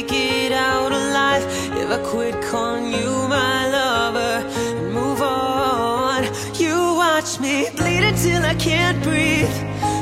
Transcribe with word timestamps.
make 0.00 0.12
it 0.12 0.52
out 0.52 0.92
alive 0.92 1.44
if 1.76 1.90
I 1.90 1.98
quit 2.10 2.34
calling 2.50 2.86
you 2.86 3.10
my 3.28 3.68
lover 3.68 4.36
and 4.78 4.94
move 4.94 5.20
on. 5.20 6.24
You 6.54 6.76
watch 7.02 7.38
me 7.38 7.68
bleed 7.76 8.04
until 8.04 8.42
I 8.42 8.54
can't 8.54 9.02
breathe, 9.02 9.54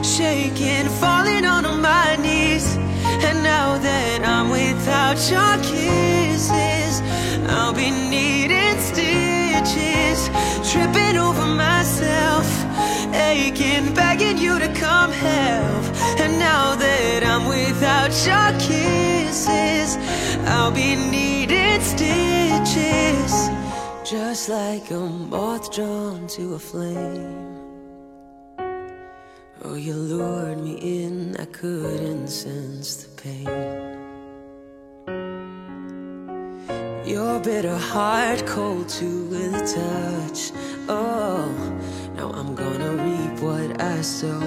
shaking, 0.04 0.86
falling 1.00 1.44
onto 1.44 1.72
my 1.90 2.14
knees. 2.16 2.76
And 3.26 3.42
now 3.42 3.78
that 3.78 4.20
I'm 4.24 4.50
without 4.50 5.18
your 5.34 5.54
kisses, 5.70 6.94
I'll 7.48 7.74
be 7.74 7.90
needing 7.90 8.78
stitches, 8.90 10.20
tripping 10.70 11.16
over 11.16 11.46
myself, 11.66 12.46
aching, 13.14 13.94
begging 13.94 14.38
you 14.38 14.60
to 14.60 14.68
come 14.74 15.10
help. 15.10 15.84
And 16.22 16.38
now 16.38 16.76
that 16.76 17.24
I'm 17.24 17.48
without 17.48 18.12
your 18.28 18.50
kisses, 18.60 18.97
I'll 20.50 20.72
be 20.72 20.96
needing 20.96 21.80
stitches, 21.82 23.32
just 24.02 24.48
like 24.48 24.90
a 24.90 24.98
moth 24.98 25.70
drawn 25.74 26.26
to 26.28 26.54
a 26.54 26.58
flame. 26.58 27.48
Oh, 29.62 29.74
you 29.74 29.92
lured 29.92 30.58
me 30.58 30.74
in, 31.04 31.36
I 31.36 31.44
couldn't 31.46 32.28
sense 32.28 33.04
the 33.04 33.08
pain. 33.22 33.98
Your 37.06 37.40
bitter 37.40 37.76
heart 37.76 38.46
cold 38.46 38.88
to 39.00 39.28
the 39.28 39.50
touch. 39.76 40.52
Oh, 40.88 41.48
now 42.16 42.30
I'm 42.30 42.54
gonna 42.54 42.92
reap 43.04 43.40
what 43.40 43.82
I 43.82 44.00
sow. 44.00 44.42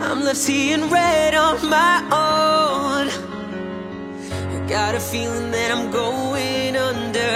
I'm 0.00 0.24
left 0.24 0.38
seeing 0.38 0.88
red 0.88 1.34
on 1.34 1.68
my 1.68 2.02
own. 2.10 3.31
Got 4.72 4.94
a 4.94 5.00
feeling 5.00 5.50
that 5.50 5.70
I'm 5.70 5.90
going 5.90 6.74
under, 6.76 7.32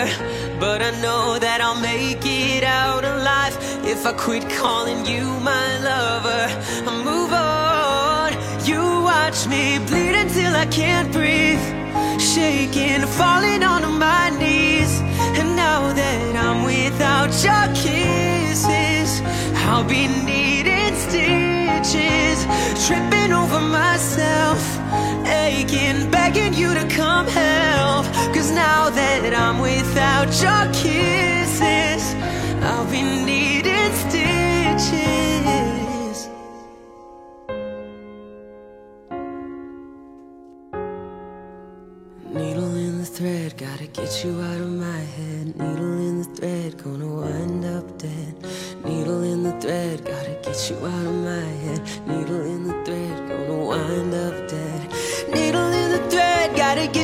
but 0.59 0.81
I 0.81 0.91
know 1.03 1.39
that 1.39 1.61
I'll 1.61 1.79
make 1.79 2.25
it 2.25 2.65
out 2.65 3.05
alive 3.05 3.55
if 3.85 4.07
I 4.07 4.13
quit 4.15 4.49
calling 4.49 5.05
you 5.05 5.25
my 5.41 5.67
lover. 5.91 6.45
I 6.89 6.93
move 7.05 7.33
on. 7.35 8.33
You 8.67 8.81
watch 9.05 9.47
me 9.47 9.79
bleed 9.87 10.15
until 10.15 10.57
I 10.57 10.65
can't 10.81 11.13
breathe, 11.13 11.61
shaking, 12.19 13.03
falling 13.21 13.63
onto 13.63 13.91
my 13.91 14.31
knees. 14.31 14.99
And 15.39 15.55
now 15.55 15.93
that 15.93 16.37
I'm 16.37 16.65
without 16.65 17.33
your 17.45 17.67
kisses, 17.77 19.21
I'll 19.69 19.85
be 19.85 20.09
needing 20.25 20.95
stitches, 21.05 22.39
tripping 22.87 23.33
over 23.33 23.61
myself, 23.61 24.61
aching, 25.27 25.86
begging 26.37 26.59
you 26.59 26.75
to 26.75 26.87
come 26.95 27.27
help. 27.27 28.07
Cause 28.35 28.51
now 28.51 28.91
that 28.91 29.35
I'm 29.35 29.61
without 29.61 30.29
your 30.43 30.73
kisses, 30.73 32.15
I'll 32.63 32.85
be 32.91 33.03
needing 33.03 33.93
stitches. 34.05 35.39
Needle 42.33 42.75
in 42.77 42.99
the 42.99 43.07
thread, 43.07 43.57
gotta 43.57 43.87
get 43.87 44.25
you 44.25 44.41
out 44.41 44.61
of 44.61 44.71
my 44.71 45.01
head. 45.17 45.57
Needle 45.57 45.99
in 46.09 46.19
the 46.23 46.29
thread, 46.37 46.83
gonna 46.83 47.07
wind 47.07 47.65
up 47.65 47.99
dead. 47.99 48.35
Needle 48.85 49.23
in 49.23 49.43
the 49.43 49.53
thread, 49.61 50.05
gotta 50.05 50.39
get 50.43 50.71
you 50.71 50.77
out 50.77 51.07
of 51.07 51.15
my 51.15 51.49
head. 51.65 51.81
Needle 52.07 52.43
in 52.55 52.65
the 52.65 52.85
thread, 52.85 53.29
gonna 53.29 53.65
wind 53.65 54.15
up 54.15 54.49
dead. 54.49 54.93
Needle 55.33 55.76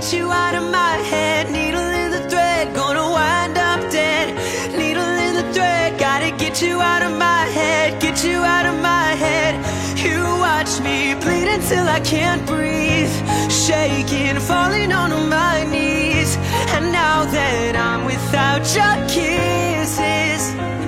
get 0.03 0.15
you 0.15 0.33
out 0.33 0.57
of 0.57 0.69
my 0.69 0.97
head. 1.13 1.49
Needle 1.53 1.91
in 2.03 2.11
the 2.11 2.29
thread, 2.29 2.75
gonna 2.75 3.09
wind 3.09 3.57
up 3.57 3.81
dead. 3.89 4.35
Needle 4.77 5.15
in 5.27 5.35
the 5.37 5.53
thread, 5.55 5.97
gotta 5.97 6.31
get 6.37 6.61
you 6.61 6.81
out 6.81 7.03
of 7.03 7.17
my 7.17 7.45
head. 7.59 8.01
Get 8.01 8.25
you 8.25 8.39
out 8.39 8.67
of 8.67 8.75
my 8.83 9.11
head. 9.25 9.55
You 10.05 10.19
watch 10.47 10.81
me 10.81 11.15
bleed 11.15 11.47
until 11.47 11.87
I 11.87 12.01
can't 12.01 12.45
breathe, 12.45 13.15
shaking, 13.49 14.41
falling 14.41 14.91
onto 14.93 15.19
my 15.19 15.63
knees. 15.71 16.37
And 16.75 16.91
now 16.91 17.25
that 17.37 17.77
I'm 17.77 18.05
without 18.05 18.65
your 18.75 18.97
kisses, 19.07 20.43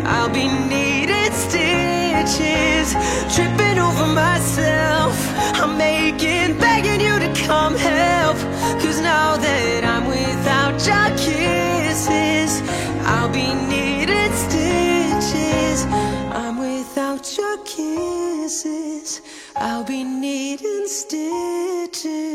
I'll 0.05 0.33
be 0.41 0.49
needing 0.73 1.33
stitches, 1.45 2.89
tripping 3.33 3.79
over 3.79 4.09
myself. 4.09 5.15
I'm 5.63 5.79
making, 5.79 6.59
begging 6.59 7.01
you 7.01 7.14
come 7.47 7.77
help. 7.77 8.37
Cause 8.83 9.01
now 9.01 9.37
that 9.37 9.85
I'm 9.85 10.07
without 10.07 10.77
your 10.91 11.09
kisses, 11.17 12.63
I'll 13.05 13.29
be 13.29 13.49
needing 13.73 14.33
stitches. 14.45 15.85
I'm 16.41 16.59
without 16.59 17.25
your 17.37 17.59
kisses. 17.65 19.21
I'll 19.57 19.85
be 19.85 20.05
needing 20.05 20.87
stitches. 20.89 22.34